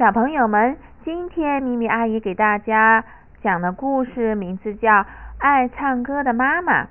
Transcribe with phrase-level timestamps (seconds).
[0.00, 3.04] 小朋友们，今天咪咪阿姨给大家
[3.42, 4.90] 讲的故事名字叫
[5.38, 6.84] 《爱唱歌的妈妈》。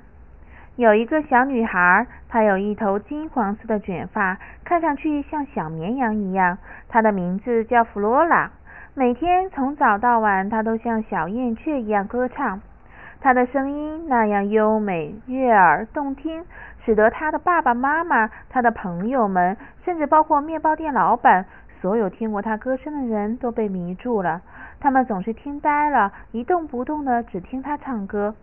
[0.76, 6.60] 有一个小女孩，她有一头金黄色的卷发，看上去像小绵羊一样。
[6.88, 8.52] 她的名字叫弗罗拉。
[8.94, 12.62] 每天从早到晚，她都像小燕雀一样歌唱。
[13.22, 16.46] 她的声音那样优美、悦耳、动听，
[16.86, 21.48] 使得她的爸爸妈妈、她的朋友们，甚至包括面包店老板。
[21.82, 24.42] 所有听过他歌声的人都被迷住了，
[24.80, 28.36] 他们总是听呆了，一动不动的只听他唱歌。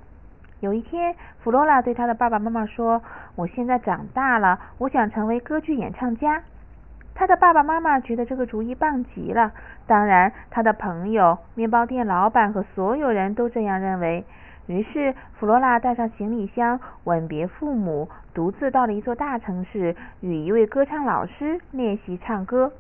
[0.61, 3.03] 有一天，弗罗拉对他的爸爸妈妈说
[3.37, 6.43] ：“我现在长大了，我想成为歌剧演唱家。”
[7.15, 9.53] 他的爸爸妈妈觉得这个主意棒极了，
[9.87, 14.25] 当然，他的朋友、面包店老板和所有人都这样认为。
[14.67, 22.73] 于是，弗罗拉带上行李箱，吻别父母，独自到了一座大城市，与一位歌唱老师练习唱歌。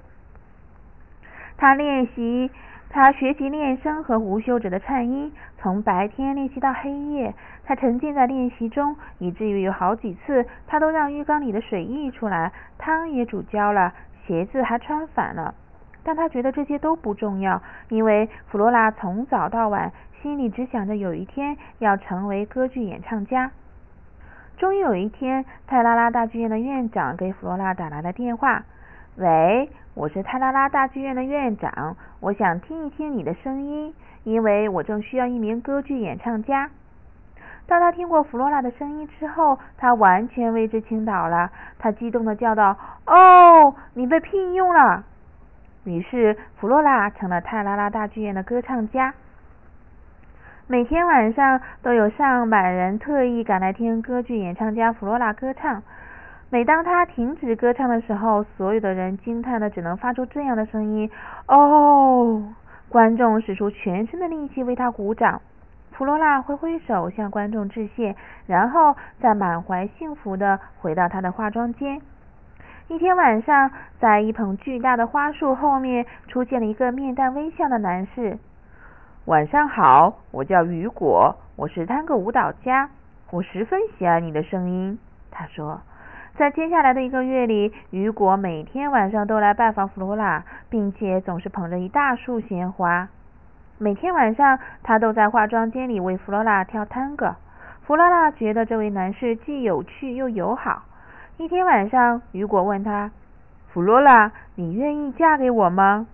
[1.56, 2.50] 他练习，
[2.90, 7.34] 他学习练声和无休止的颤音，从白天练习到黑夜。
[7.64, 13.92] 他沉浸在练习中，以至于有好几次，他都让浴缸里的水溢出来，汤也煮焦了，
[14.26, 15.54] 鞋子还穿反了。
[16.04, 19.90] 但他觉得这些都不重要，因为弗罗拉从早到晚
[20.22, 23.50] 心里只想着有一天要成为歌剧演唱家。
[24.56, 28.62] 终于有一天，泰拉拉大剧院的院长给弗罗拉打来了电话。
[29.16, 36.68] 喂，我是泰拉拉大剧院的院长，我想听一听你的声音，因为我正需要一名歌剧演唱家。
[37.66, 42.76] 当他听过弗罗拉的声音之后，他完全为之倾倒了，他激动的叫道
[43.08, 45.02] ：“哦，你被聘用了！”
[45.84, 49.14] 于是弗罗拉成了泰拉拉大剧院的歌唱家。
[50.66, 55.82] 每天晚上都有上百人特意赶来听歌剧演唱家弗罗拉歌唱。
[56.56, 61.10] 每当他停止歌唱的时候，所有的人惊叹的只能发出这样的声音
[61.48, 62.42] ：“哦！”
[62.88, 65.42] 观众使出全身的力气为他鼓掌。
[65.92, 72.00] 弗罗拉挥挥手向观众致谢，然后再满怀幸福的回到他的化妆间。
[72.88, 78.38] 一天晚上，在一捧巨大的花束后面出现了一个面带微笑的男士。
[79.26, 82.88] “晚上好，我叫雨果，我是探戈舞蹈家，
[83.30, 84.98] 我十分喜爱你的声音。”
[85.30, 85.82] 他说。
[86.36, 93.08] 在接下来的一个月里，雨果每天晚上都来拜访弗罗拉，并且总是捧着一大束鲜花。
[93.78, 97.36] 每天晚上，他都在化妆间里为弗罗拉跳探戈。
[97.86, 100.82] 弗罗拉觉得这位男士既有趣又友好。
[101.38, 103.10] 一天晚上，雨果问他
[103.72, 106.06] ：“弗罗拉，你愿意嫁给我吗？”“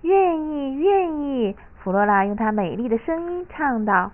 [0.00, 1.54] 愿意，愿意。”
[1.84, 4.10] 弗罗拉用她美丽的声音唱道。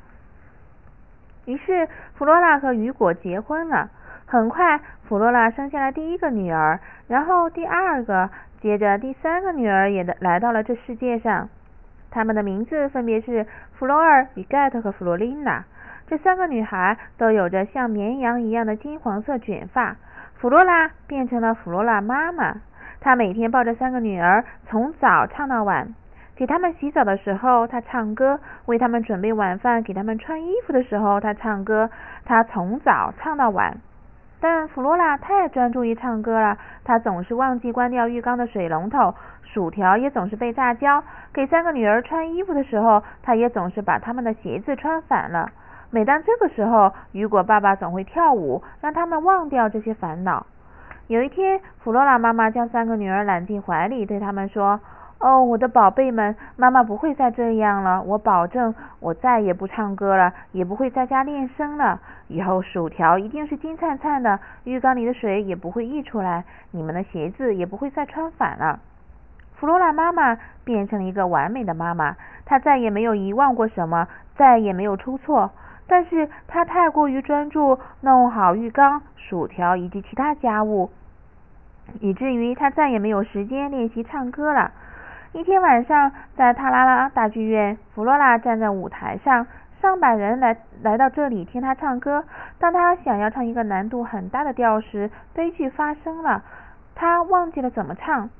[1.44, 3.90] 于是，弗罗拉和雨果结婚了。
[4.26, 8.28] 很快，弗罗拉生下了第一个女儿，然后第二个，
[8.60, 11.48] 接着第三个女儿也来到了这世界上。
[12.10, 13.46] 她们的名字分别是
[13.78, 15.64] 弗罗尔、比盖特和弗罗琳娜。
[16.08, 19.96] 这三个女孩都有着像绵羊一样的金黄色卷发。
[20.34, 22.56] 弗罗拉变成了弗罗拉妈妈，
[23.00, 25.94] 她每天抱着三个女儿，从早唱到晚。
[26.34, 31.88] 给他们洗澡的时候，她唱歌；为他们准备晚饭，给他们穿衣服的时候，她唱歌。
[32.24, 33.76] 她从早唱到晚。
[34.40, 41.02] 但弗罗拉太专注于唱歌了，她总是忘记关掉浴缸的水龙头，薯条也总是被炸焦。
[41.32, 45.48] 给三个女儿穿衣服的时候，她也总是把她们的鞋子穿反了。
[45.90, 50.46] 每当这个时候，雨果爸爸总会跳舞，让他们忘掉这些烦恼。
[51.06, 54.80] 有一天，弗罗拉妈妈将三个女儿揽进怀里，对他们说。
[55.18, 58.02] 哦，我的宝贝们，妈妈不会再这样了。
[58.02, 61.98] 我保证，我再也不唱歌了，也不会在家练声了。
[62.28, 68.78] 以后薯条一定是金灿灿的，浴缸里的水也不会溢出来，你们的鞋子也不会再穿反了。
[69.54, 74.06] 弗罗拉妈妈变成了一个完美的妈妈，她再也没有遗忘过什么，
[74.36, 75.50] 再也没有出错。
[75.88, 80.90] 但是她太过于专注弄好浴缸、薯条以及其他家务，
[82.00, 84.72] 以至于她再也没有时间练习唱歌了。
[85.36, 89.46] 一天晚上，在塔拉拉大剧院，弗罗拉站在舞台上，
[89.82, 92.24] 上百人来来到这里听她唱歌。
[92.58, 96.42] 当她想要唱一个难度很大的调时，悲剧发生了，
[96.94, 98.30] 她忘记了怎么唱。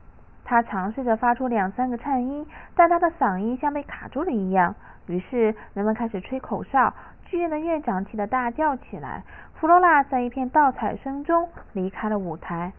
[0.43, 4.75] 她尝试着发出两三个颤音，但她的嗓音像被卡住了一样。
[5.06, 6.94] 于是人们开始吹口哨，
[7.26, 9.22] 剧院的院长气得大叫起来。
[9.56, 12.72] 弗罗拉在一片倒彩声中离开了舞台。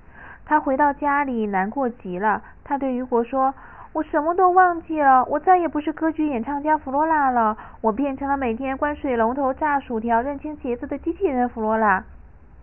[0.44, 2.42] 她回到家里，难过极了。
[2.64, 3.54] 她对雨果说。
[3.98, 12.04] 我什么都忘记了，我再也不是歌剧演唱家弗罗拉了，我变成了每天关水龙头、炸薯条、认清鞋子的机器人弗罗拉。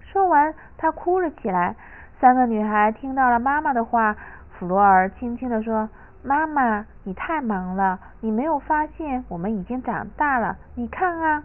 [0.00, 1.74] 说完，她哭了起来。
[2.20, 4.14] 三个女孩听到了妈妈的话，
[4.52, 5.88] 弗洛尔轻轻地说
[6.22, 10.56] ：“妈妈，你太忙了，你没有发现我们已经长大了？
[10.76, 11.42] 你看啊。”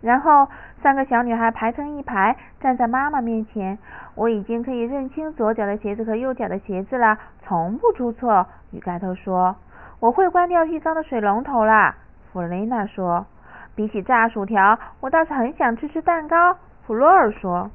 [0.00, 0.48] 然后
[0.82, 3.78] 三个小女孩排成一排，站在妈妈面前。
[4.14, 8.46] 我已经可以认清左脚的鞋子和右脚的鞋子了，从不出错。
[8.70, 9.56] 鱼盖头说
[10.00, 11.94] ：“我会关掉浴缸的水龙头啦。”
[12.32, 13.26] 弗雷娜说
[13.74, 16.56] ：“比起炸薯条，我倒是很想吃吃蛋糕。”
[16.86, 17.70] 弗洛尔说：“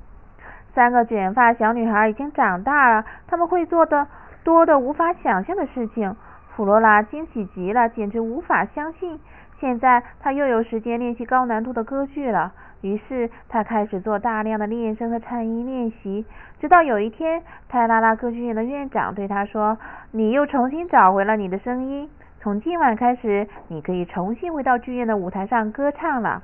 [0.74, 4.08] 三个卷发小女孩已经长大了，他们会做的
[4.44, 6.16] 多的无法想象的事情。”
[6.56, 9.20] 弗罗拉惊喜极了，简直无法相信。
[9.64, 12.52] 现在他又有时间练习高难度的歌剧了。
[12.82, 16.26] 于是他开始做大量的练声和颤音练习，
[16.60, 19.78] 直到有一天，泰拉拉歌剧院的院长对他说
[20.12, 22.10] ：“你又重新找回了你的声音，
[22.42, 26.44] 从今晚开始，你可以重新回到剧院的舞台上歌唱了。”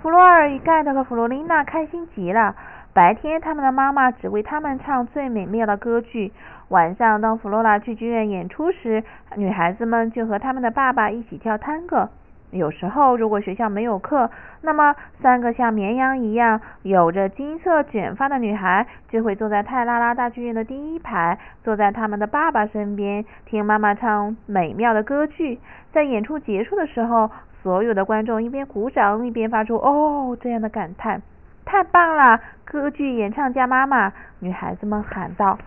[0.00, 2.54] 弗洛尔与盖特和弗罗琳娜开心极了。
[2.94, 6.30] 白天，他们的妈妈只为他们唱最美妙的歌剧；
[6.68, 9.02] 晚上，当弗罗拉去剧院演出时，
[9.34, 12.08] 女孩子们就和他们的爸爸一起跳探戈。
[12.50, 14.30] 有时候，如果学校没有课，
[14.62, 25.60] 那么三个像绵羊一样有着金色卷发的女孩就会坐在泰拉拉大剧院的第一排，坐在他们的爸爸身边，听妈妈唱美妙的歌剧。
[25.92, 27.30] 在演出结束的时候，
[27.62, 31.20] 所有的观众一边鼓掌一边发出“哦”这样的感叹。
[31.64, 32.40] 太棒了！
[32.64, 35.58] 歌剧演唱家妈妈，女孩子们喊道。